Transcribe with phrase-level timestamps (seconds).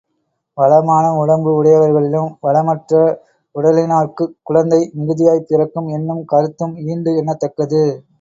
[0.57, 3.01] வளமான உடம்பு உடையவர்களிலும் வளமற்ற
[3.55, 7.83] உடலினார்க்குக் குழந்தை மிகுதியாய்ப் பிறக்கும் என்னும் கருத்தும் ஈண்டு எண்ணத் தக்கது.